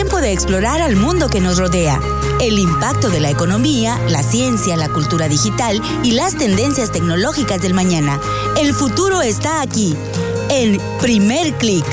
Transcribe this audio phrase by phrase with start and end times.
[0.00, 2.00] tiempo de explorar al mundo que nos rodea,
[2.40, 7.74] el impacto de la economía, la ciencia, la cultura digital y las tendencias tecnológicas del
[7.74, 8.18] mañana.
[8.58, 9.94] El futuro está aquí,
[10.48, 11.84] en primer clic.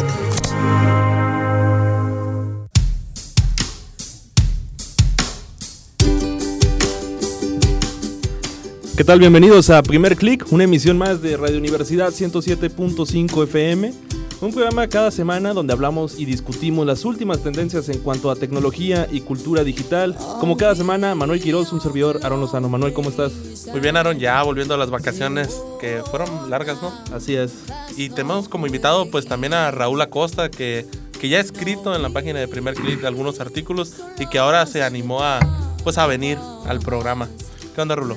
[8.95, 9.19] ¿Qué tal?
[9.19, 14.06] Bienvenidos a Primer Click, una emisión más de Radio Universidad 107.5 FM.
[14.39, 19.07] Un programa cada semana donde hablamos y discutimos las últimas tendencias en cuanto a tecnología
[19.11, 20.15] y cultura digital.
[20.39, 22.69] Como cada semana, Manuel Quiroz, un servidor, Aaron Lozano.
[22.69, 23.33] Manuel, ¿cómo estás?
[23.71, 26.93] Muy bien, Aaron, ya volviendo a las vacaciones que fueron largas, ¿no?
[27.11, 27.63] Así es.
[27.97, 30.85] Y tenemos como invitado pues también a Raúl Acosta que,
[31.19, 34.67] que ya ha escrito en la página de Primer Click algunos artículos y que ahora
[34.67, 35.39] se animó a
[35.83, 37.27] pues a venir al programa.
[37.73, 38.15] ¿Qué onda, Rulo?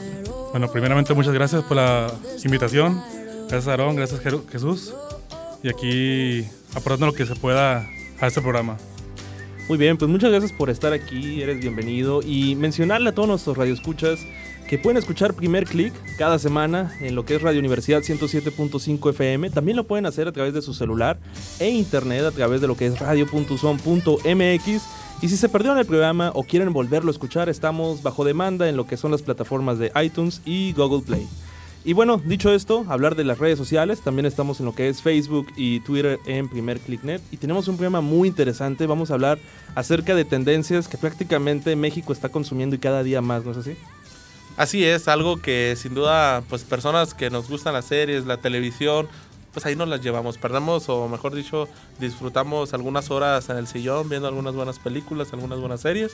[0.51, 2.13] Bueno, primeramente muchas gracias por la
[2.45, 3.01] invitación.
[3.49, 4.93] Gracias, Aarón, gracias, Jesús
[5.63, 7.89] y aquí aportando lo que se pueda
[8.21, 8.77] a este programa.
[9.69, 13.57] Muy bien, pues muchas gracias por estar aquí, eres bienvenido y mencionarle a todos nuestros
[13.57, 14.19] radioescuchas
[14.69, 19.51] que pueden escuchar Primer Click cada semana en lo que es Radio Universidad 107.5 FM.
[19.51, 21.19] También lo pueden hacer a través de su celular
[21.59, 24.83] e internet a través de lo que es radio.son.mx.
[25.23, 28.77] Y si se perdieron el programa o quieren volverlo a escuchar, estamos bajo demanda en
[28.77, 31.27] lo que son las plataformas de iTunes y Google Play.
[31.83, 35.01] Y bueno, dicho esto, hablar de las redes sociales, también estamos en lo que es
[35.01, 39.39] Facebook y Twitter en Primer ClickNet y tenemos un programa muy interesante, vamos a hablar
[39.75, 43.77] acerca de tendencias que prácticamente México está consumiendo y cada día más, ¿no es así?
[44.59, 49.09] Así es, algo que sin duda, pues personas que nos gustan las series, la televisión,
[49.55, 51.67] pues ahí nos las llevamos, perdemos o mejor dicho,
[51.99, 56.13] disfrutamos algunas horas en el sillón viendo algunas buenas películas, algunas buenas series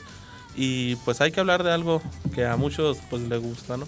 [0.55, 2.01] y pues hay que hablar de algo
[2.33, 3.85] que a muchos pues les gusta, ¿no?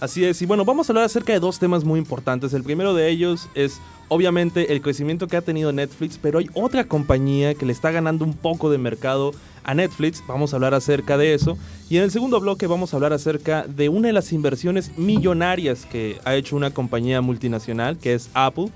[0.00, 2.52] Así es, y bueno, vamos a hablar acerca de dos temas muy importantes.
[2.52, 6.84] El primero de ellos es obviamente el crecimiento que ha tenido Netflix, pero hay otra
[6.84, 11.16] compañía que le está ganando un poco de mercado a Netflix, vamos a hablar acerca
[11.16, 11.56] de eso.
[11.88, 15.86] Y en el segundo bloque vamos a hablar acerca de una de las inversiones millonarias
[15.86, 18.70] que ha hecho una compañía multinacional, que es Apple.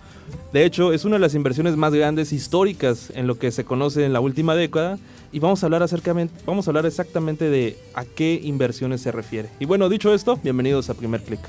[0.53, 4.05] De hecho, es una de las inversiones más grandes históricas en lo que se conoce
[4.05, 4.99] en la última década
[5.31, 6.15] y vamos a hablar acerca,
[6.47, 9.51] vamos a hablar exactamente de a qué inversiones se refiere.
[9.61, 11.41] Y bueno, dicho esto, bienvenidos a Primer Click.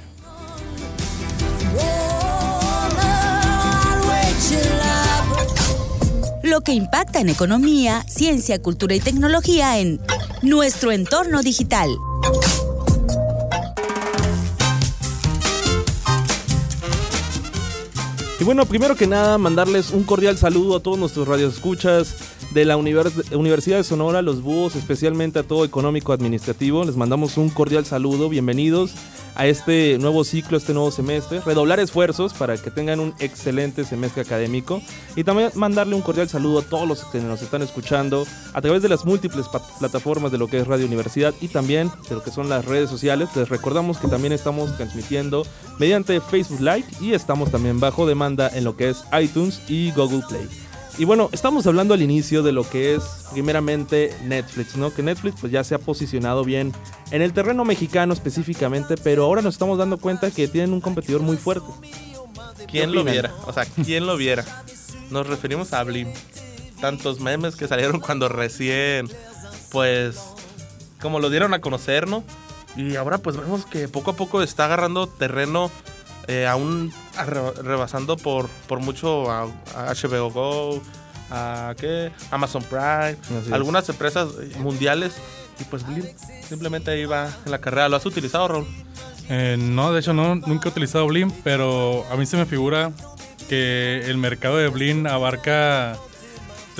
[6.43, 10.01] Lo que impacta en economía, ciencia, cultura y tecnología en
[10.41, 11.89] nuestro entorno digital.
[18.39, 22.15] Y bueno, primero que nada, mandarles un cordial saludo a todos nuestros radioescuchas
[22.51, 26.83] de la Universidad de Sonora, los búhos, especialmente a todo económico administrativo.
[26.83, 28.93] Les mandamos un cordial saludo, bienvenidos
[29.35, 31.41] a este nuevo ciclo, este nuevo semestre.
[31.45, 34.81] Redoblar esfuerzos para que tengan un excelente semestre académico
[35.15, 38.81] y también mandarle un cordial saludo a todos los que nos están escuchando a través
[38.81, 39.45] de las múltiples
[39.77, 42.89] plataformas de lo que es Radio Universidad y también de lo que son las redes
[42.89, 43.29] sociales.
[43.35, 45.45] Les recordamos que también estamos transmitiendo
[45.77, 50.23] mediante Facebook Live y estamos también bajo demanda en lo que es iTunes y Google
[50.27, 50.68] Play.
[50.99, 54.93] Y bueno, estamos hablando al inicio de lo que es primeramente Netflix, ¿no?
[54.93, 56.73] Que Netflix pues ya se ha posicionado bien
[57.11, 61.21] en el terreno mexicano específicamente, pero ahora nos estamos dando cuenta que tienen un competidor
[61.21, 61.67] muy fuerte.
[62.69, 63.33] ¿Quién lo viera?
[63.47, 64.43] O sea, ¿quién lo viera?
[65.09, 66.09] Nos referimos a Blim.
[66.81, 69.09] Tantos memes que salieron cuando recién,
[69.71, 70.19] pues,
[70.99, 72.25] como lo dieron a conocer, ¿no?
[72.75, 75.71] Y ahora pues vemos que poco a poco está agarrando terreno
[76.27, 76.45] eh,
[77.25, 80.81] rebasando por, por mucho a, HBO Go,
[81.31, 82.11] a ¿qué?
[82.31, 83.17] Amazon Prime,
[83.51, 85.15] algunas empresas mundiales.
[85.59, 86.05] Y pues Blim
[86.47, 87.89] simplemente ahí va en la carrera.
[87.89, 88.67] ¿Lo has utilizado, Raúl?
[89.29, 92.91] Eh, no, de hecho no, nunca he utilizado Blim, pero a mí se me figura
[93.47, 95.97] que el mercado de Blim abarca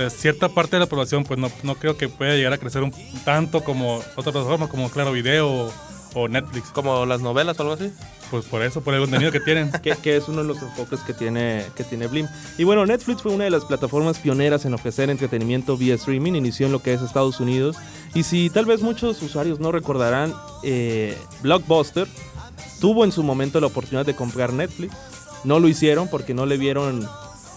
[0.10, 2.94] cierta parte de la población, pues no, no creo que pueda llegar a crecer un,
[3.26, 5.70] tanto como otras plataformas como Claro Video
[6.14, 6.70] o Netflix.
[6.70, 7.92] ¿Como las novelas o algo así?
[8.31, 9.72] Pues por eso, por el contenido que tienen.
[10.03, 12.28] que, es uno de los enfoques que tiene, que tiene Blim.
[12.58, 16.34] Y bueno, Netflix fue una de las plataformas pioneras en ofrecer entretenimiento vía streaming.
[16.34, 17.78] Inició en lo que es Estados Unidos.
[18.14, 20.34] Y si tal vez muchos usuarios no recordarán,
[20.64, 22.08] eh, Blockbuster
[22.79, 24.96] tuvo en su momento la oportunidad de comprar Netflix.
[25.44, 27.08] No lo hicieron porque no le vieron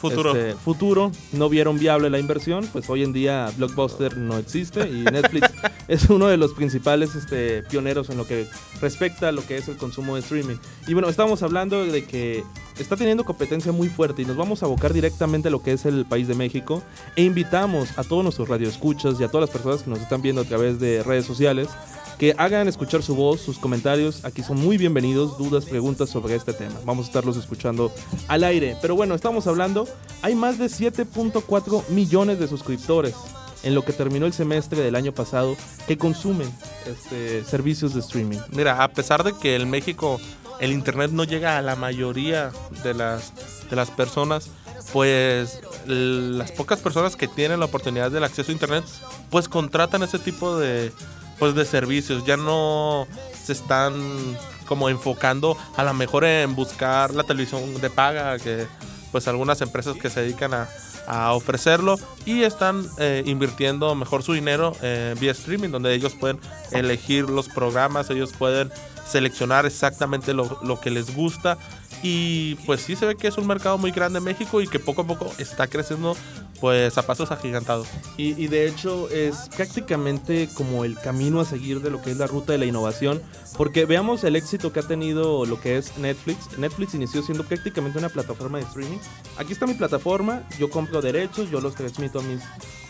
[0.02, 0.36] Futuro.
[0.36, 5.04] Este, futuro, no vieron viable la inversión, pues hoy en día Blockbuster no existe y
[5.12, 5.48] Netflix
[5.86, 8.46] es uno de los principales este, pioneros en lo que
[8.80, 10.56] respecta a lo que es el consumo de streaming.
[10.88, 12.42] Y bueno, estamos hablando de que
[12.80, 15.86] está teniendo competencia muy fuerte y nos vamos a abocar directamente a lo que es
[15.86, 16.82] el país de México
[17.14, 20.42] e invitamos a todos nuestros radioescuchas y a todas las personas que nos están viendo
[20.42, 21.68] a través de redes sociales
[22.22, 24.24] que hagan escuchar su voz, sus comentarios.
[24.24, 26.76] Aquí son muy bienvenidos, dudas, preguntas sobre este tema.
[26.84, 27.90] Vamos a estarlos escuchando
[28.28, 28.76] al aire.
[28.80, 29.88] Pero bueno, estamos hablando,
[30.22, 33.16] hay más de 7.4 millones de suscriptores
[33.64, 35.56] en lo que terminó el semestre del año pasado
[35.88, 36.48] que consumen
[36.86, 38.38] este, servicios de streaming?
[38.52, 40.20] Mira, a pesar de que en México
[40.60, 42.52] el internet no llega a la mayoría
[42.84, 43.32] de las,
[43.68, 44.48] de las personas,
[44.92, 48.84] pues las pocas personas que tienen la oportunidad del acceso a internet,
[49.28, 50.92] pues contratan ese tipo de,
[51.42, 52.24] pues, de servicios.
[52.24, 53.94] Ya no se están
[54.64, 58.68] como enfocando a lo mejor en buscar la televisión de paga, que
[59.10, 60.68] pues algunas empresas que se dedican a,
[61.08, 66.38] a ofrecerlo y están eh, invirtiendo mejor su dinero eh, vía streaming, donde ellos pueden
[66.70, 68.70] elegir los programas, ellos pueden
[69.04, 71.58] seleccionar exactamente lo, lo, que les gusta
[72.04, 74.78] y pues sí se ve que es un mercado muy grande en México y que
[74.78, 76.16] poco a poco está creciendo
[76.62, 77.88] pues a pasos agigantados.
[78.16, 82.18] Y, y, de hecho es prácticamente como el camino a seguir de lo que es
[82.18, 83.20] la ruta de la innovación,
[83.56, 86.56] porque veamos el éxito que ha tenido lo que es Netflix.
[86.58, 88.98] Netflix inició siendo prácticamente una plataforma de streaming.
[89.38, 92.40] Aquí está mi plataforma, yo compro derechos, yo los transmito a mis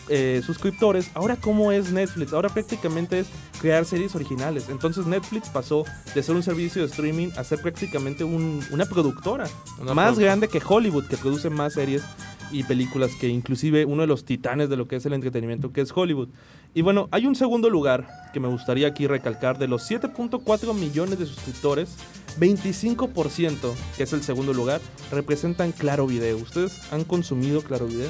[0.07, 1.09] eh, suscriptores.
[1.15, 2.33] Ahora, ¿cómo es Netflix?
[2.33, 3.27] Ahora prácticamente es
[3.59, 4.69] crear series originales.
[4.69, 5.83] Entonces Netflix pasó
[6.13, 9.45] de ser un servicio de streaming a ser prácticamente un, una productora
[9.79, 12.03] una más grande que Hollywood, que produce más series
[12.53, 15.81] y películas que inclusive uno de los titanes de lo que es el entretenimiento que
[15.81, 16.29] es Hollywood.
[16.73, 21.19] Y bueno, hay un segundo lugar que me gustaría aquí recalcar, de los 7.4 millones
[21.19, 21.97] de suscriptores,
[22.39, 26.37] 25%, que es el segundo lugar, representan Claro Video.
[26.37, 28.09] ¿Ustedes han consumido Claro Video?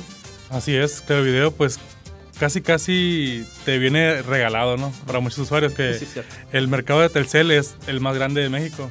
[0.50, 1.80] Así es, Claro Video pues
[2.40, 4.92] casi casi te viene regalado, ¿no?
[5.06, 6.20] Para muchos usuarios que sí, sí,
[6.52, 8.90] el mercado de Telcel es el más grande de México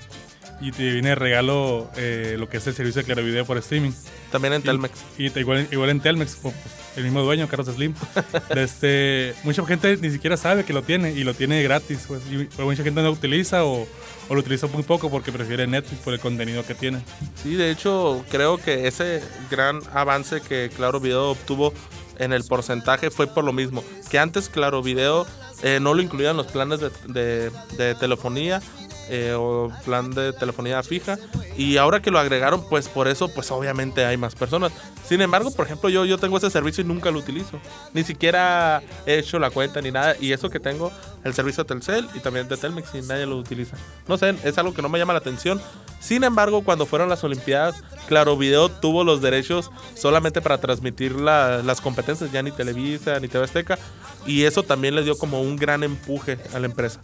[0.63, 3.59] y te viene de regalo eh, lo que es el servicio de Claro Video por
[3.59, 3.91] streaming.
[4.31, 4.93] También en Telmex.
[5.19, 6.55] Y, y igual, igual, en Telmex, pues,
[6.97, 7.95] el mismo dueño, Carlos Slim.
[8.51, 12.05] este, mucha gente ni siquiera sabe que lo tiene y lo tiene gratis.
[12.07, 13.89] Pues, y mucha gente no lo utiliza o,
[14.29, 17.03] o, lo utiliza muy poco porque prefiere Netflix por el contenido que tiene.
[17.43, 19.21] Sí, de hecho, creo que ese
[19.51, 21.75] gran avance que Claro Video obtuvo
[22.19, 23.83] en el porcentaje fue por lo mismo.
[24.11, 25.27] Que antes Claro Video
[25.65, 28.63] eh, no lo incluían los planes de, de, de telefonía
[29.09, 31.19] eh, o plan de telefonía fija
[31.57, 34.73] y ahora que lo agregaron pues por eso pues obviamente hay más personas.
[35.05, 37.61] Sin embargo por ejemplo yo, yo tengo ese servicio y nunca lo utilizo.
[37.93, 40.93] Ni siquiera he hecho la cuenta ni nada y eso que tengo
[41.25, 43.77] el servicio de Telcel y también de Telmex y nadie lo utiliza.
[44.09, 45.61] No sé es algo que no me llama la atención.
[46.01, 51.63] Sin embargo cuando fueron las olimpiadas Claro Video tuvo los derechos solamente para transmitir la,
[51.63, 53.79] las competencias ya ni Televisa ni TV Azteca
[54.27, 57.01] y eso también le dio como un gran empuje a la empresa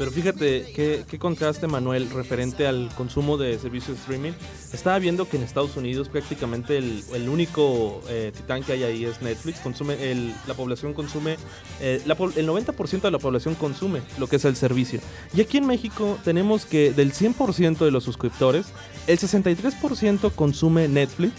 [0.00, 4.32] pero fíjate qué, qué contraste, Manuel, referente al consumo de servicios de streaming.
[4.72, 9.04] Estaba viendo que en Estados Unidos prácticamente el, el único eh, titán que hay ahí
[9.04, 9.60] es Netflix.
[9.60, 11.36] Consume el, la población consume,
[11.82, 15.00] eh, la, el 90% de la población consume lo que es el servicio.
[15.34, 18.68] Y aquí en México tenemos que del 100% de los suscriptores,
[19.06, 21.32] el 63% consume Netflix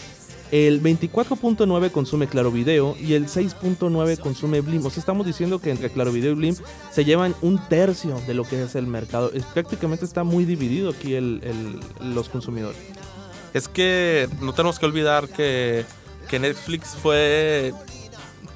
[0.51, 4.85] el 24.9 consume Claro Video y el 6.9 consume Blim.
[4.85, 6.55] O sea, estamos diciendo que entre Claro Video y Blim
[6.91, 9.31] se llevan un tercio de lo que es el mercado.
[9.33, 11.17] Es, prácticamente está muy dividido aquí
[12.01, 12.77] los consumidores.
[13.53, 15.85] Es que no tenemos que olvidar que,
[16.29, 17.73] que Netflix fue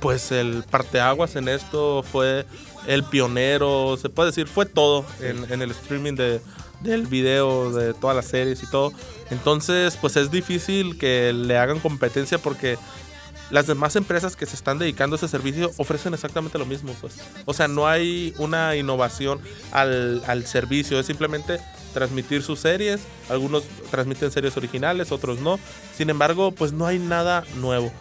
[0.02, 2.46] pues el parteaguas en esto, fue
[2.88, 6.42] el pionero, se puede decir, fue todo en, en el streaming de,
[6.82, 8.92] del video, de todas las series y todo.
[9.30, 12.78] Entonces, pues es difícil que le hagan competencia porque
[13.52, 16.94] las demás empresas que se están dedicando a ese servicio ofrecen exactamente lo mismo.
[17.00, 17.18] Pues.
[17.46, 19.40] O sea, no hay una innovación
[19.72, 21.60] al, al servicio, es simplemente
[21.94, 23.02] transmitir sus series.
[23.30, 25.60] Algunos transmiten series originales, otros no.
[25.96, 27.92] Sin embargo, pues no hay nada nuevo.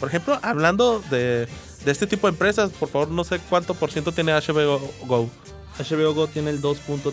[0.00, 1.48] Por ejemplo, hablando de,
[1.84, 5.30] de este tipo de empresas, por favor, no sé cuánto por ciento tiene HBO Go.
[5.78, 7.12] HBO Go tiene el 2.3%.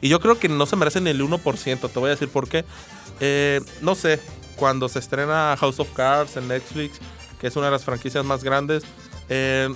[0.00, 1.90] Y yo creo que no se merecen el 1%.
[1.90, 2.64] Te voy a decir por qué.
[3.20, 4.20] Eh, no sé,
[4.56, 6.98] cuando se estrena House of Cards en Netflix,
[7.40, 8.84] que es una de las franquicias más grandes,
[9.28, 9.68] eh,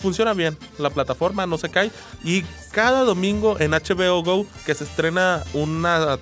[0.00, 0.56] funciona bien.
[0.78, 1.90] La plataforma no se cae.
[2.22, 2.42] Y
[2.72, 6.18] cada domingo en HBO Go, que se estrena una,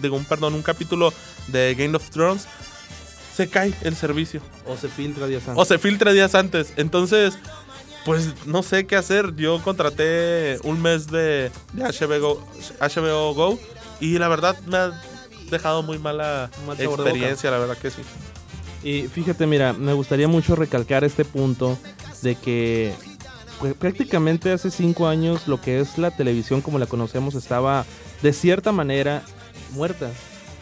[0.00, 1.12] digo, un, perdón, un capítulo
[1.48, 2.46] de Game of Thrones,
[3.34, 4.40] se cae el servicio.
[4.66, 5.62] O se filtra días antes.
[5.62, 6.72] O se filtra días antes.
[6.76, 7.38] Entonces,
[8.06, 9.34] pues no sé qué hacer.
[9.34, 12.40] Yo contraté un mes de, de HBO,
[12.80, 13.58] HBO Go
[14.00, 15.02] y la verdad me ha
[15.50, 18.02] dejado muy mala Mal experiencia, la verdad que sí.
[18.84, 21.76] Y fíjate, mira, me gustaría mucho recalcar este punto
[22.22, 22.94] de que
[23.58, 27.84] pues, prácticamente hace cinco años lo que es la televisión como la conocemos estaba
[28.22, 29.22] de cierta manera
[29.72, 30.10] muerta.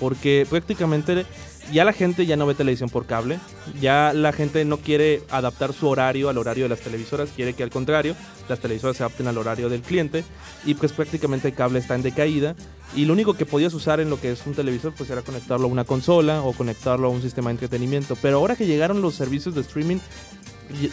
[0.01, 1.27] Porque prácticamente
[1.73, 3.39] ya la gente ya no ve televisión por cable,
[3.81, 7.63] ya la gente no quiere adaptar su horario al horario de las televisoras, quiere que
[7.63, 8.15] al contrario
[8.49, 10.25] las televisoras se adapten al horario del cliente
[10.65, 12.55] y pues prácticamente el cable está en decaída
[12.95, 15.67] y lo único que podías usar en lo que es un televisor pues era conectarlo
[15.67, 19.15] a una consola o conectarlo a un sistema de entretenimiento, pero ahora que llegaron los
[19.15, 19.99] servicios de streaming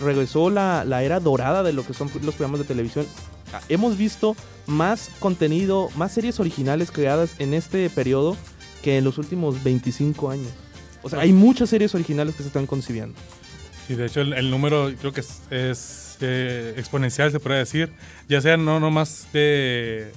[0.02, 3.06] regresó la, la era dorada de lo que son los programas de televisión.
[3.68, 4.36] Hemos visto
[4.66, 8.38] más contenido, más series originales creadas en este periodo
[8.82, 10.50] que en los últimos 25 años.
[11.04, 13.16] O sea, hay muchas series originales que se están concibiendo.
[13.90, 17.92] Y de hecho el, número creo que es, eh, exponencial, se podría decir.
[18.30, 20.12] Ya sea no nomás de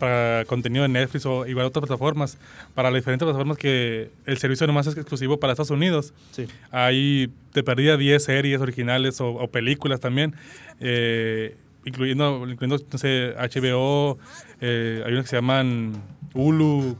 [0.00, 2.38] para contenido de Netflix o igual otras plataformas,
[2.74, 6.14] para las diferentes plataformas que el servicio nomás es exclusivo para Estados Unidos.
[6.32, 6.46] Sí.
[6.72, 10.34] Hay de perdida 10 series originales o, películas también,
[10.80, 14.18] eh, incluyendo, incluyendo, no sé, HBO,
[14.62, 16.02] eh, hay unas que se llaman
[16.34, 16.96] Hulu,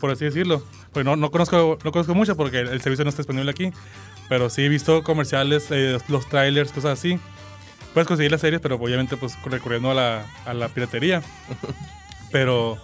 [0.00, 0.62] por, así decirlo.
[0.92, 3.70] Pues no, no, conozco, no conozco mucho porque el, servicio no está disponible aquí,
[4.28, 7.18] pero sí he visto comerciales, eh, los trailers, cosas así.
[7.92, 11.22] Puedes conseguir las series, pero obviamente pues recurriendo a la, a la piratería.
[12.32, 12.78] pero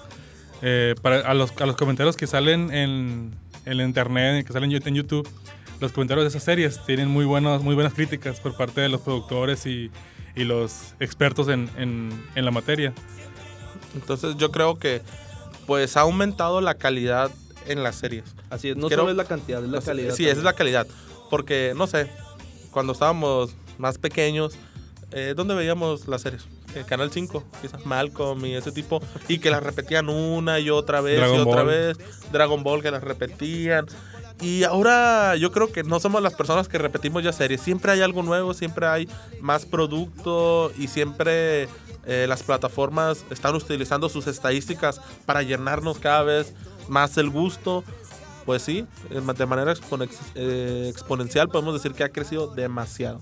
[0.60, 4.94] eh, para, a, los, a los comentarios que salen en, en internet, que salen en
[4.94, 5.28] YouTube,
[5.80, 9.00] los comentarios de esas series tienen muy, buenos, muy buenas críticas por parte de los
[9.00, 9.90] productores y,
[10.34, 12.92] y los expertos en, en, en la materia.
[13.94, 15.02] Entonces yo creo que
[15.68, 17.30] pues ha aumentado la calidad
[17.66, 18.24] en las series.
[18.48, 20.14] Así es, no solo es la cantidad, es la calidad.
[20.14, 20.86] Sí, es la calidad.
[21.28, 22.08] Porque, no sé,
[22.70, 24.54] cuando estábamos más pequeños,
[25.12, 26.46] eh, ¿dónde veíamos las series?
[26.74, 31.02] Eh, Canal 5, quizás Malcolm y ese tipo, y que las repetían una y otra
[31.02, 31.98] vez y otra vez.
[32.32, 33.84] Dragon Ball que las repetían.
[34.40, 37.60] Y ahora yo creo que no somos las personas que repetimos ya series.
[37.60, 39.08] Siempre hay algo nuevo, siempre hay
[39.40, 41.68] más producto y siempre
[42.06, 46.54] eh, las plataformas están utilizando sus estadísticas para llenarnos cada vez
[46.88, 47.82] más el gusto.
[48.46, 49.74] Pues sí, de manera
[50.34, 53.20] eh, exponencial podemos decir que ha crecido demasiado.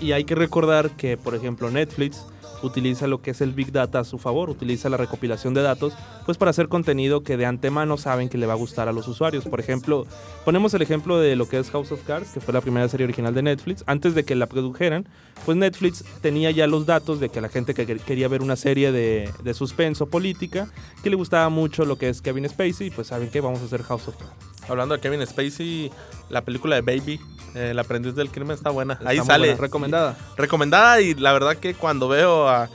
[0.00, 2.24] y hay que recordar que, por ejemplo, Netflix
[2.62, 5.92] utiliza lo que es el Big Data a su favor, utiliza la recopilación de datos,
[6.26, 9.08] pues para hacer contenido que de antemano saben que le va a gustar a los
[9.08, 9.44] usuarios.
[9.44, 10.06] Por ejemplo,
[10.44, 13.04] ponemos el ejemplo de lo que es House of Cards, que fue la primera serie
[13.04, 13.84] original de Netflix.
[13.86, 15.06] Antes de que la produjeran,
[15.44, 18.92] pues Netflix tenía ya los datos de que la gente que quería ver una serie
[18.92, 20.68] de, de suspenso política,
[21.02, 23.82] que le gustaba mucho lo que es Kevin Spacey, pues saben que vamos a hacer
[23.82, 24.57] House of Cards.
[24.68, 25.90] Hablando de Kevin Spacey,
[26.28, 27.20] la película de Baby,
[27.54, 28.98] eh, El aprendiz del crimen está buena.
[29.04, 29.56] Ahí sale.
[29.56, 30.16] Recomendada.
[30.36, 32.68] Recomendada y la verdad que cuando veo a,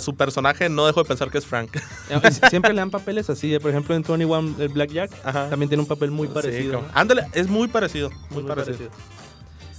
[0.00, 1.70] su personaje no dejo de pensar que es Frank.
[2.08, 3.52] Eh, siempre le dan papeles así.
[3.54, 6.84] Eh, por ejemplo, en 21 el Blackjack también tiene un papel muy parecido.
[6.94, 8.10] ándale, es muy parecido.
[8.30, 8.90] Muy, parecido.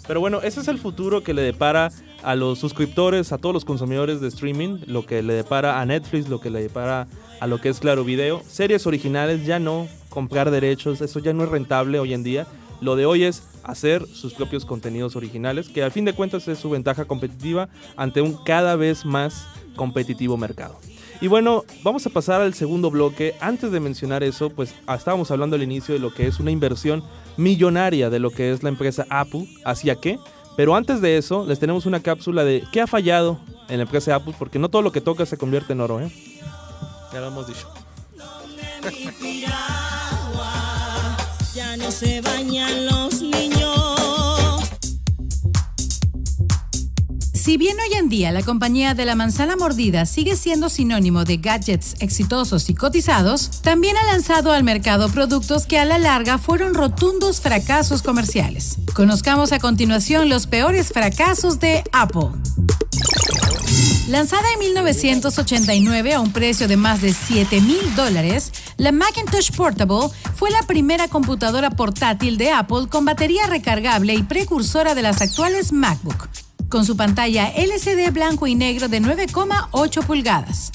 [0.07, 1.91] Pero bueno, ese es el futuro que le depara
[2.23, 6.27] a los suscriptores, a todos los consumidores de streaming, lo que le depara a Netflix,
[6.27, 7.07] lo que le depara
[7.39, 8.41] a lo que es Claro Video.
[8.47, 12.47] Series originales ya no, comprar derechos, eso ya no es rentable hoy en día.
[12.81, 16.59] Lo de hoy es hacer sus propios contenidos originales, que al fin de cuentas es
[16.59, 20.79] su ventaja competitiva ante un cada vez más competitivo mercado.
[21.19, 23.33] Y bueno, vamos a pasar al segundo bloque.
[23.39, 26.51] Antes de mencionar eso, pues ah, estábamos hablando al inicio de lo que es una
[26.51, 27.03] inversión
[27.37, 29.47] millonaria de lo que es la empresa Apple.
[29.65, 30.19] ¿Hacia qué?
[30.55, 33.39] Pero antes de eso, les tenemos una cápsula de qué ha fallado
[33.69, 36.11] en la empresa Apple, porque no todo lo que toca se convierte en oro, ¿eh?
[37.19, 37.67] Lo hemos dicho.
[47.33, 51.37] Si bien hoy en día la compañía de la manzana mordida sigue siendo sinónimo de
[51.37, 56.75] gadgets exitosos y cotizados, también ha lanzado al mercado productos que a la larga fueron
[56.75, 58.77] rotundos fracasos comerciales.
[58.93, 62.29] Conozcamos a continuación los peores fracasos de Apple.
[64.07, 70.07] Lanzada en 1989 a un precio de más de 7 mil dólares, la Macintosh Portable
[70.33, 75.73] fue la primera computadora portátil de Apple con batería recargable y precursora de las actuales
[75.73, 76.29] MacBook,
[76.69, 80.71] con su pantalla LCD blanco y negro de 9,8 pulgadas.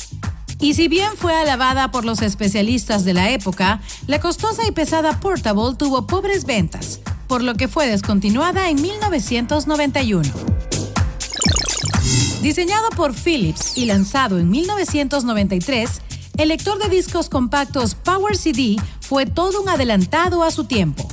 [0.61, 5.21] Y si bien fue alabada por los especialistas de la época, la costosa y pesada
[5.21, 10.52] Portable tuvo pobres ventas, por lo que fue descontinuada en 1991.
[12.43, 16.03] Diseñado por Philips y lanzado en 1993,
[16.39, 21.07] el lector de discos compactos Power CD fue todo un adelantado a su tiempo,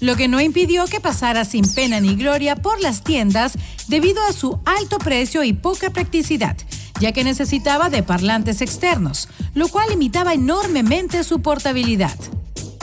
[0.00, 3.54] lo que no impidió que pasara sin pena ni gloria por las tiendas
[3.88, 6.54] debido a su alto precio y poca practicidad,
[7.00, 12.14] ya que necesitaba de parlantes externos, lo cual limitaba enormemente su portabilidad.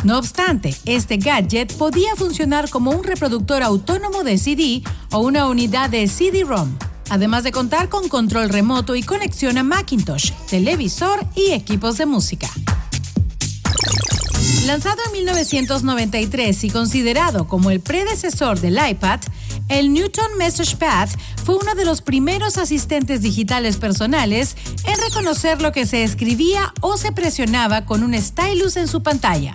[0.04, 4.82] No obstante, este gadget podía funcionar como un reproductor autónomo de CD
[5.12, 6.80] o una unidad de CD-ROM
[7.12, 12.50] además de contar con control remoto y conexión a Macintosh, televisor y equipos de música.
[14.66, 19.20] Lanzado en 1993 y considerado como el predecesor del iPad,
[19.68, 21.10] el Newton Message Pad
[21.44, 26.96] fue uno de los primeros asistentes digitales personales en reconocer lo que se escribía o
[26.96, 29.54] se presionaba con un stylus en su pantalla.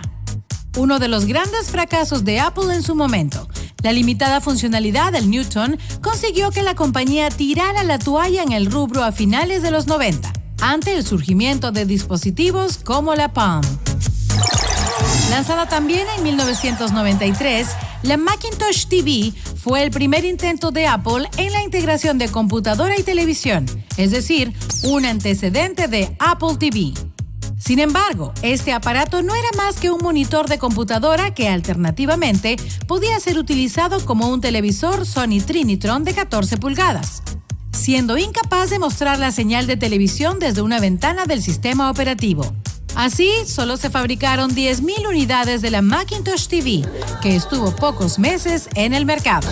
[0.77, 3.47] Uno de los grandes fracasos de Apple en su momento,
[3.83, 9.03] La limitada funcionalidad del Newton consiguió que la compañía tirara la toalla en el rubro
[9.03, 13.61] a finales de los 90, ante el surgimiento de dispositivos como la Palm.
[15.29, 17.67] Lanzada también en 1993,
[18.03, 23.03] la Macintosh TV fue el primer intento de Apple en la integración de computadora y
[23.03, 23.65] televisión,
[23.97, 24.53] es decir,
[24.83, 26.93] un antecedente de Apple TV.
[27.57, 32.55] Sin embargo, este aparato no era más que un monitor de computadora que alternativamente
[32.87, 37.23] podía ser utilizado como un televisor Sony Trinitron de 14 pulgadas,
[37.71, 42.45] siendo incapaz de mostrar la señal de televisión desde una ventana del sistema operativo.
[42.95, 46.87] Así, solo se fabricaron 10.000 unidades de la Macintosh TV,
[47.21, 49.47] que estuvo pocos meses en el mercado.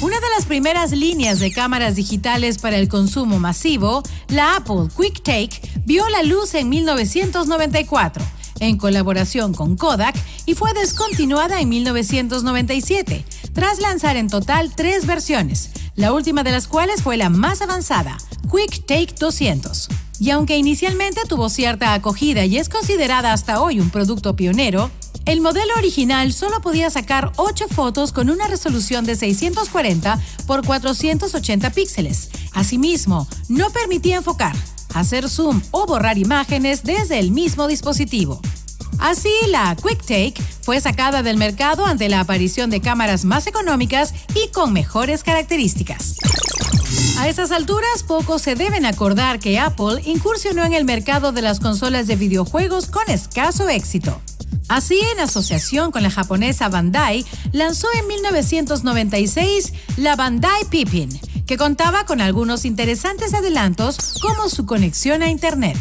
[0.00, 5.86] Una de las primeras líneas de cámaras digitales para el consumo masivo, la Apple QuickTake,
[5.86, 8.22] vio la luz en 1994
[8.60, 13.24] en colaboración con Kodak y fue descontinuada en 1997,
[13.54, 18.18] tras lanzar en total tres versiones, la última de las cuales fue la más avanzada,
[18.50, 19.88] QuickTake 200.
[20.20, 24.90] Y aunque inicialmente tuvo cierta acogida y es considerada hasta hoy un producto pionero,
[25.26, 31.70] el modelo original solo podía sacar 8 fotos con una resolución de 640 por 480
[31.70, 32.30] píxeles.
[32.52, 34.54] Asimismo, no permitía enfocar,
[34.94, 38.40] hacer zoom o borrar imágenes desde el mismo dispositivo.
[38.98, 44.48] Así, la QuickTake fue sacada del mercado ante la aparición de cámaras más económicas y
[44.48, 46.16] con mejores características.
[47.18, 51.60] A estas alturas, pocos se deben acordar que Apple incursionó en el mercado de las
[51.60, 54.20] consolas de videojuegos con escaso éxito.
[54.68, 61.08] Así, en asociación con la japonesa Bandai, lanzó en 1996 la Bandai Pippin,
[61.46, 65.76] que contaba con algunos interesantes adelantos como su conexión a Internet.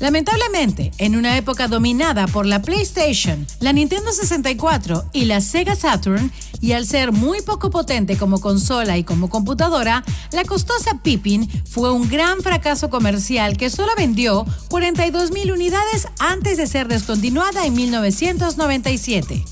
[0.00, 6.32] Lamentablemente, en una época dominada por la PlayStation, la Nintendo 64 y la Sega Saturn,
[6.60, 11.92] y al ser muy poco potente como consola y como computadora, la costosa Pippin fue
[11.92, 19.44] un gran fracaso comercial que solo vendió 42.000 unidades antes de ser descontinuada en 1997.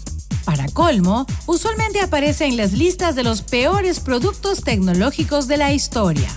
[0.44, 6.28] Para colmo, usualmente aparece en las listas de los peores productos tecnológicos de la historia.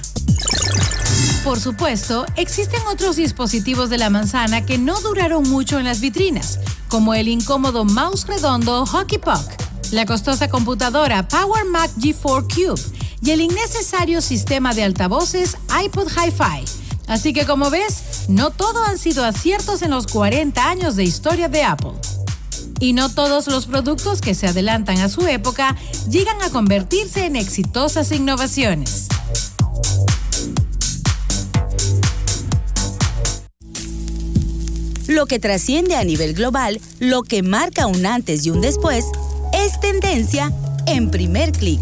[1.45, 6.59] Por supuesto, existen otros dispositivos de la manzana que no duraron mucho en las vitrinas,
[6.89, 9.45] como el incómodo mouse redondo Hockey Puck,
[9.91, 12.81] la costosa computadora Power Mac G4 Cube
[13.21, 16.65] y el innecesario sistema de altavoces iPod Hi-Fi.
[17.05, 21.47] Así que como ves, no todo han sido aciertos en los 40 años de historia
[21.47, 21.93] de Apple.
[22.79, 25.77] Y no todos los productos que se adelantan a su época
[26.09, 29.09] llegan a convertirse en exitosas innovaciones.
[35.07, 39.05] Lo que trasciende a nivel global, lo que marca un antes y un después,
[39.53, 40.51] es tendencia
[40.87, 41.79] en primer clic.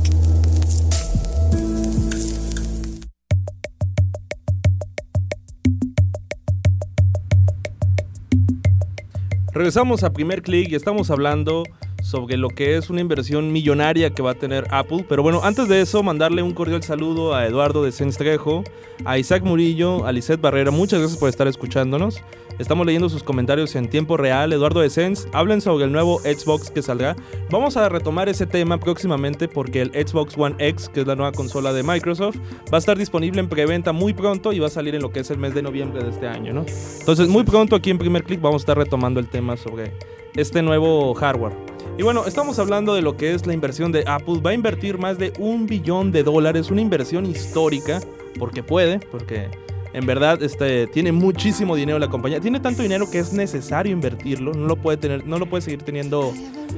[9.54, 11.64] Regresamos a primer clic y estamos hablando
[12.04, 15.06] sobre lo que es una inversión millonaria que va a tener Apple.
[15.08, 18.64] Pero bueno, antes de eso, mandarle un cordial saludo a Eduardo de Senstrejo,
[19.06, 20.70] a Isaac Murillo, a Lisette Barrera.
[20.70, 22.22] Muchas gracias por estar escuchándonos.
[22.60, 24.54] Estamos leyendo sus comentarios en tiempo real.
[24.54, 27.16] Eduardo de Sens, hablen sobre el nuevo Xbox que saldrá.
[27.50, 31.32] Vamos a retomar ese tema próximamente porque el Xbox One X, que es la nueva
[31.32, 32.38] consola de Microsoft,
[32.72, 35.22] va a estar disponible en preventa muy pronto y va a salir en lo que
[35.22, 36.66] es el mes de noviembre de este año, ¿no?
[37.00, 39.92] Entonces, muy pronto aquí en Primer Click vamos a estar retomando el tema sobre
[40.36, 41.73] este nuevo hardware.
[41.96, 44.42] Y bueno, estamos hablando de lo que es la inversión de Apple.
[44.44, 48.02] Va a invertir más de un billón de dólares, una inversión histórica,
[48.40, 49.50] porque puede, porque
[49.94, 52.40] en verdad este, tiene muchísimo dinero la compañía.
[52.40, 55.84] Tiene tanto dinero que es necesario invertirlo, no lo puede, tener, no lo puede seguir
[55.84, 56.34] teniendo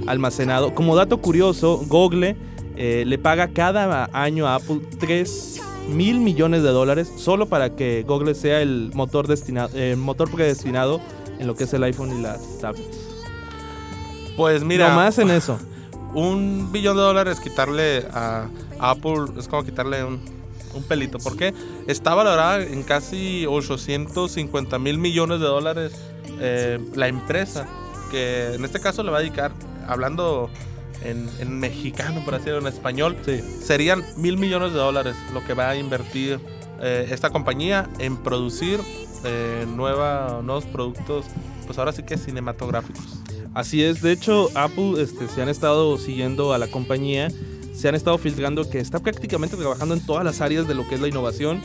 [0.06, 0.76] almacenado.
[0.76, 2.36] Como dato curioso, Google
[2.76, 5.62] eh, le paga cada año a Apple 3
[5.94, 11.00] mil millones de dólares solo para que Google sea el motor, destinado, el motor predestinado
[11.40, 13.05] en lo que es el iPhone y las tablets.
[14.36, 14.90] Pues mira.
[14.90, 15.60] No más en eso.
[16.14, 18.48] Un billón de dólares quitarle a
[18.80, 20.20] Apple es como quitarle un,
[20.88, 21.20] pelito.
[21.20, 21.54] ¿Por qué?
[21.88, 25.94] Está valorada en casi 850 mil millones de dólares
[26.40, 27.66] eh, la empresa.
[28.12, 29.52] Que en este caso le va a dedicar,
[29.88, 30.50] hablando
[31.04, 33.18] en, mexicano, por así decirlo, en español,
[33.62, 36.40] serían mil millones de dólares lo que va a invertir
[36.82, 38.80] eh, esta compañía en producir
[39.24, 41.26] eh, nueva, nuevos productos,
[41.66, 43.20] pues ahora sí que cinematográficos.
[43.56, 47.30] Así es, de hecho Apple este, se han estado siguiendo a la compañía,
[47.74, 50.96] se han estado filtrando que está prácticamente trabajando en todas las áreas de lo que
[50.96, 51.62] es la innovación.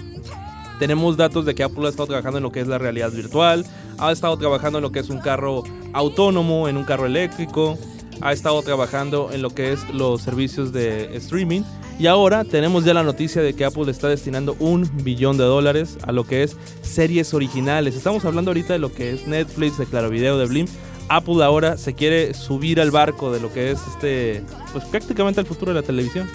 [0.79, 3.67] Tenemos datos de que Apple ha estado trabajando en lo que es la realidad virtual,
[3.99, 7.77] ha estado trabajando en lo que es un carro autónomo, en un carro eléctrico,
[8.21, 11.63] ha estado trabajando en lo que es los servicios de streaming.
[11.99, 15.99] Y ahora tenemos ya la noticia de que Apple está destinando un billón de dólares
[16.03, 17.97] a lo que es series originales.
[17.97, 20.67] Estamos hablando ahorita de lo que es Netflix, de Claro Video, de Blim.
[21.11, 25.47] Apple ahora se quiere subir al barco de lo que es este, pues prácticamente el
[25.47, 26.31] futuro de la televisión.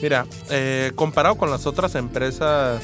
[0.00, 2.80] Mira, eh, comparado con las otras empresas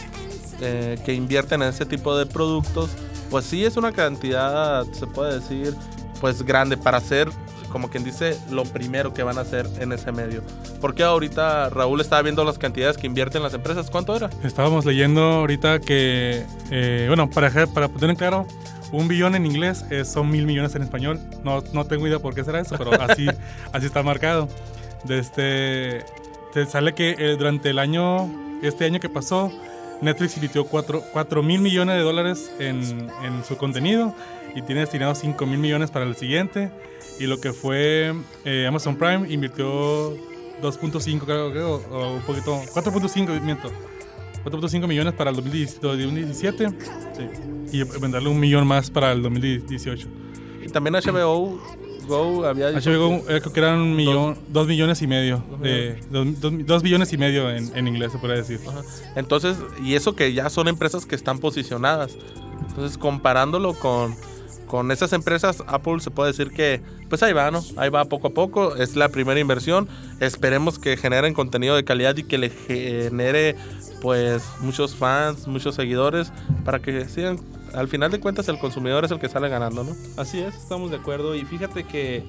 [0.61, 2.91] eh, que invierten en ese tipo de productos,
[3.31, 5.75] pues sí es una cantidad, se puede decir,
[6.21, 7.29] pues grande para hacer,
[7.71, 10.43] como quien dice, lo primero que van a hacer en ese medio.
[10.81, 14.29] Porque ahorita Raúl estaba viendo las cantidades que invierten las empresas, ¿cuánto era?
[14.43, 18.47] Estábamos leyendo ahorita que, eh, bueno, para, para poner en claro,
[18.93, 21.21] un billón en inglés son mil millones en español.
[21.45, 23.27] No, no tengo idea por qué será eso, pero así,
[23.73, 24.49] así está marcado.
[25.05, 26.05] De este,
[26.53, 28.31] te sale que eh, durante el año,
[28.63, 29.53] este año que pasó,
[30.01, 34.15] Netflix invirtió 4, mil millones de dólares en, en, su contenido
[34.55, 36.71] y tiene destinado 5 mil millones para el siguiente.
[37.19, 40.15] Y lo que fue eh, Amazon Prime invirtió
[40.63, 43.71] 2.5, creo, creo, o un poquito, 4.5, miento.
[44.47, 46.69] 4.5 millones para el 2017
[47.69, 50.09] sí, y venderle un millón más para el 2018.
[50.65, 51.61] Y también HBO
[52.07, 55.99] Go había dicho HBO que, creo que eran un millón, dos, millones y medio, de,
[56.11, 58.61] dos, billones y medio en, en, inglés se puede decir.
[59.17, 62.17] Entonces, y eso que ya son empresas que están posicionadas.
[62.69, 64.15] Entonces, comparándolo con,
[64.67, 67.63] con esas empresas, Apple se puede decir que, pues ahí va, ¿no?
[67.77, 68.77] Ahí va poco a poco.
[68.77, 69.89] Es la primera inversión.
[70.21, 73.57] Esperemos que generen contenido de calidad y que le genere,
[74.03, 76.33] pues, muchos fans, muchos seguidores
[76.65, 77.39] para que sigan
[77.75, 79.95] al final de cuentas el consumidor es el que sale ganando, ¿no?
[80.17, 81.35] Así es, estamos de acuerdo.
[81.35, 82.25] Y fíjate que,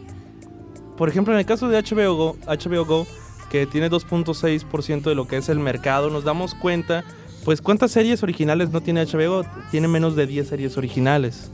[0.98, 3.08] por ejemplo, en el caso de HBO Go, HBO Go
[3.50, 7.06] que tiene 2.6% de lo que es el mercado, nos damos cuenta,
[7.46, 9.46] pues, ¿cuántas series originales no tiene HBO?
[9.72, 11.50] Tiene menos de 10 series originales.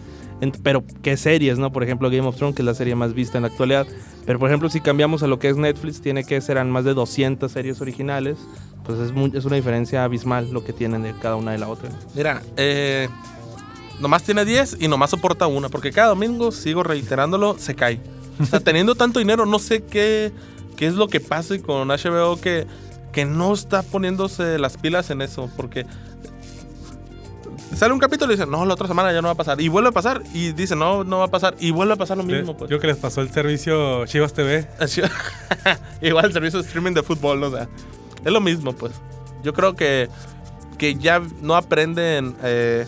[0.62, 1.72] Pero, ¿qué series, no?
[1.72, 3.88] Por ejemplo, Game of Thrones, que es la serie más vista en la actualidad.
[4.26, 6.94] Pero, por ejemplo, si cambiamos a lo que es Netflix, tiene que serán más de
[6.94, 8.38] 200 series originales.
[8.86, 11.90] Pues es, es una diferencia abismal lo que tienen de cada una de la otra.
[12.16, 13.08] Mira, eh,
[14.00, 18.00] nomás tiene 10 y nomás soporta una, porque cada domingo, sigo reiterándolo, se cae.
[18.40, 20.32] O sea, teniendo tanto dinero, no sé qué,
[20.76, 22.68] qué es lo que pasa con HBO que,
[23.12, 25.86] que no está poniéndose las pilas en eso, porque
[27.76, 29.60] sale un capítulo y dice, no, la otra semana ya no va a pasar.
[29.62, 30.22] Y vuelve a pasar.
[30.34, 31.56] Y dice, no, no va a pasar.
[31.60, 32.56] Y vuelve a pasar lo mismo.
[32.56, 32.70] Pues.
[32.70, 34.68] Yo que les pasó el servicio Chivas TV.
[36.02, 37.68] Igual el servicio de streaming de fútbol, o sea,
[38.24, 38.94] es lo mismo, pues.
[39.44, 40.10] Yo creo que,
[40.78, 42.86] que ya no aprenden eh,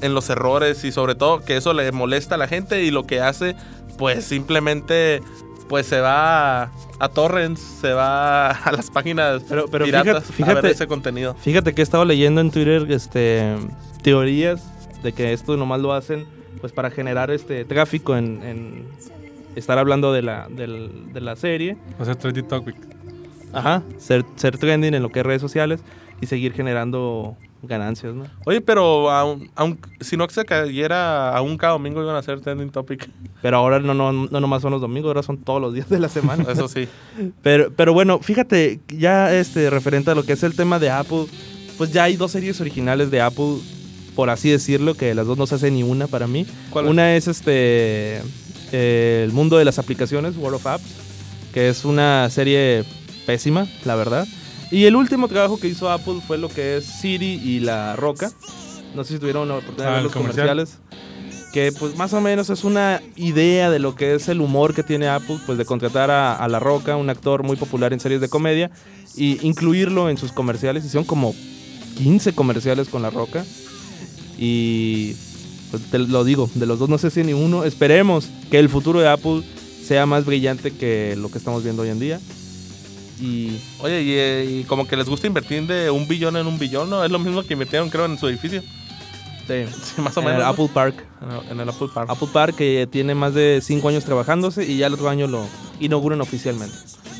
[0.00, 3.06] en los errores y sobre todo que eso le molesta a la gente y lo
[3.06, 3.56] que hace
[3.98, 5.20] pues simplemente
[5.68, 6.70] pues se va a,
[7.08, 11.34] torrents, se va a las páginas pero, pero piratas fíjate, a ver ese contenido.
[11.34, 13.56] Fíjate que he estado leyendo en Twitter este
[14.02, 14.62] teorías
[15.02, 16.26] de que esto nomás lo hacen
[16.60, 18.84] pues para generar este tráfico en,
[19.54, 21.76] estar hablando de la, de la serie.
[21.98, 22.76] O sea, trending topic.
[23.52, 25.80] Ajá, ser, ser trending en lo que es redes sociales
[26.20, 28.24] y seguir generando ganancias, ¿no?
[28.44, 33.08] Oye, pero aun, si no se cayera aún cada domingo iban a ser trending topic.
[33.42, 36.00] Pero ahora no, no, no nomás son los domingos, ahora son todos los días de
[36.00, 36.44] la semana.
[36.52, 36.88] Eso sí.
[37.42, 41.26] Pero, pero bueno, fíjate, ya este, referente a lo que es el tema de Apple,
[41.76, 43.56] pues ya hay dos series originales de Apple,
[44.14, 46.46] por así decirlo, que las dos no se hacen ni una para mí.
[46.72, 48.20] una es este
[48.72, 50.84] El mundo de las aplicaciones, World of Apps,
[51.52, 52.84] que es una serie
[53.26, 54.26] pésima, la verdad.
[54.74, 58.32] Y el último trabajo que hizo Apple fue lo que es Siri y La Roca.
[58.96, 60.78] No sé si tuvieron la oportunidad de ver ah, los comerciales.
[61.52, 64.82] Que pues más o menos es una idea de lo que es el humor que
[64.82, 68.28] tiene Apple, pues de contratar a, La Roca, un actor muy popular en series de
[68.28, 68.72] comedia,
[69.14, 70.84] y incluirlo en sus comerciales.
[70.84, 71.36] Hicieron como
[71.96, 73.44] 15 comerciales con La Roca.
[74.36, 75.14] Y
[75.70, 77.62] pues te lo digo, de los dos no sé si ni uno.
[77.62, 79.44] Esperemos que el futuro de Apple
[79.86, 82.20] sea más brillante que lo que estamos viendo hoy en día.
[83.20, 87.04] Y, oye, y, como que les gusta invertir de un billón en un billón, ¿no?
[87.04, 88.62] Es lo mismo que invirtieron, creo, en su edificio.
[89.46, 89.64] Sí,
[90.00, 90.36] más o menos.
[90.36, 91.04] En el Apple Park.
[91.50, 92.10] En el, Apple Park.
[92.10, 95.46] Apple Park que tiene más de 5 años trabajándose y ya el otro año lo
[95.80, 96.76] inauguran oficialmente.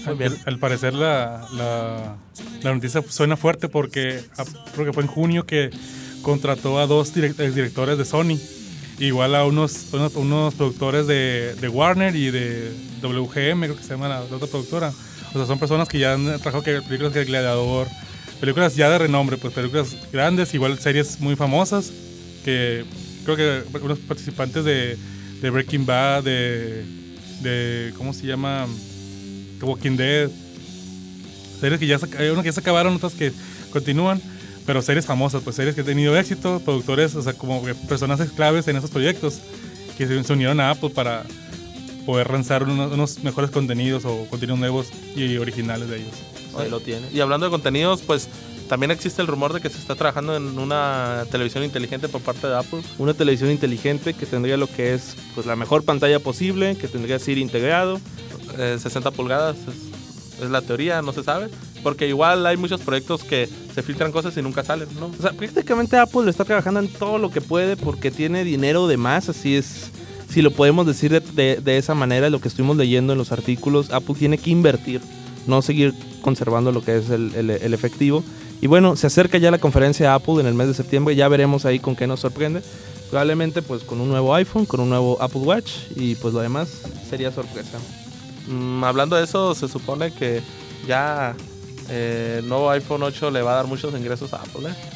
[0.06, 0.36] Muy bien.
[0.46, 4.22] Al, parecer la, la, noticia suena fuerte porque
[4.74, 5.70] creo que fue en junio que
[6.22, 8.38] contrató a dos directores de Sony.
[8.98, 14.08] Igual a unos, unos, productores de, de, Warner y de WGM, creo que se llama
[14.08, 14.92] la otra productora
[15.34, 17.88] o sea, son personas que ya han trabajado películas de Gladiador,
[18.40, 21.92] películas ya de renombre, pues películas grandes, igual series muy famosas,
[22.44, 22.84] que
[23.24, 24.96] creo que unos participantes de,
[25.42, 26.84] de Breaking Bad, de,
[27.40, 28.66] de, ¿cómo se llama?
[29.60, 30.30] Walking Dead.
[31.60, 33.32] Series que ya hay que se acabaron, otras que
[33.72, 34.20] continúan,
[34.66, 38.68] pero series famosas, pues series que han tenido éxito, productores, o sea, como personas claves
[38.68, 39.40] en esos proyectos,
[39.96, 41.24] que se unieron a Apple para
[42.04, 46.12] poder lanzar unos, mejores contenidos o contenidos nuevos y originales de ellos.
[46.56, 47.08] Ahí lo tiene.
[47.12, 48.28] Y hablando de contenidos, pues
[48.68, 52.46] también existe el rumor de que se está trabajando en una televisión inteligente por parte
[52.46, 52.80] de Apple.
[52.98, 57.18] Una televisión inteligente que tendría lo que es pues, la mejor pantalla posible, que tendría
[57.18, 58.00] Siri integrado.
[58.56, 59.56] 60 eh, pulgadas
[60.40, 61.48] es, la teoría, no se sabe.
[61.82, 65.06] Porque igual hay muchos proyectos que se filtran cosas y nunca salen, ¿no?
[65.06, 68.96] O sea, prácticamente Apple está trabajando en todo lo que puede porque tiene dinero de
[68.96, 69.90] más, así es
[70.34, 74.16] si lo podemos decir de, esa manera, lo que estuvimos leyendo en los artículos, Apple
[74.18, 75.00] tiene que invertir,
[75.46, 78.24] no seguir conservando lo que es el, efectivo.
[78.60, 81.28] Y bueno, se acerca ya la conferencia de Apple en el mes de septiembre, ya
[81.28, 82.62] veremos ahí con qué nos sorprende.
[83.10, 86.82] Probablemente pues con un nuevo iPhone, con un nuevo Apple Watch y pues lo demás
[87.08, 87.78] sería sorpresa.
[88.48, 90.42] Mm, hablando de eso, se supone que
[90.88, 91.36] ya
[91.90, 94.68] eh, el nuevo iPhone 8 le va a dar muchos ingresos a Apple.
[94.68, 94.93] ¿eh?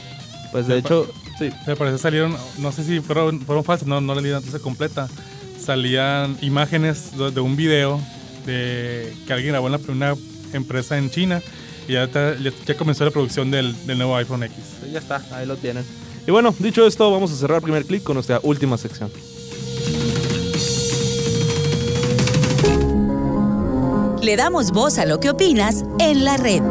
[0.53, 1.07] Pues de hecho,
[1.39, 1.51] sí.
[1.67, 5.09] Me parece salieron, no sé si fueron, fueron falsas, no, no la leí antes completa.
[5.61, 8.01] Salían imágenes de un video
[8.47, 10.15] de que alguien grabó en una
[10.53, 11.43] empresa en China
[11.87, 14.57] y ya, ya, comenzó la producción del, del nuevo iPhone X.
[14.93, 15.85] ya está, ahí lo tienen.
[16.27, 19.11] Y bueno, dicho esto, vamos a cerrar el primer clic con nuestra última sección.
[24.23, 26.63] Le damos voz a lo que opinas en la red.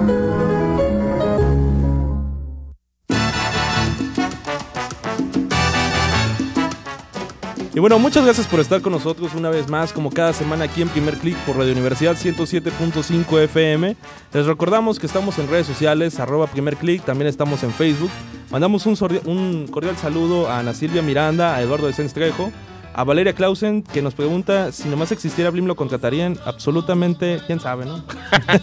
[7.78, 10.82] Y bueno, muchas gracias por estar con nosotros una vez más, como cada semana aquí
[10.82, 13.96] en Primer Click por Radio Universidad 107.5 FM.
[14.34, 18.10] Les recordamos que estamos en redes sociales, arroba Primer Click, también estamos en Facebook.
[18.50, 22.52] Mandamos un, un cordial saludo a Ana Silvia Miranda, a Eduardo de Senstrejo,
[22.96, 26.36] a Valeria Clausen, que nos pregunta si nomás existiera Blim lo contratarían.
[26.46, 28.04] Absolutamente, quién sabe, ¿no?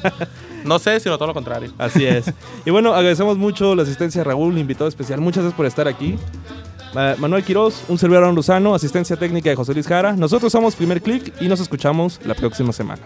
[0.64, 1.72] no sé, sino todo lo contrario.
[1.78, 2.32] Así es.
[2.66, 5.20] Y bueno, agradecemos mucho la asistencia de Raúl, invitado especial.
[5.20, 6.18] Muchas gracias por estar aquí.
[6.94, 10.14] Manuel Quiroz, un servidor Luzano, asistencia técnica de José Luis Jara.
[10.14, 13.02] Nosotros somos Primer Click y nos escuchamos la próxima semana.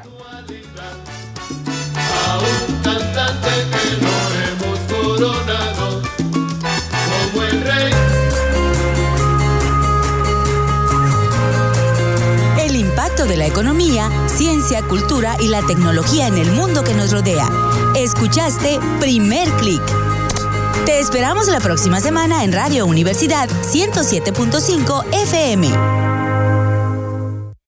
[12.60, 17.12] El impacto de la economía, ciencia, cultura y la tecnología en el mundo que nos
[17.12, 17.48] rodea.
[17.96, 19.82] Escuchaste Primer Click.
[20.88, 26.17] Te esperamos la próxima semana en Radio Universidad 107.5 FM.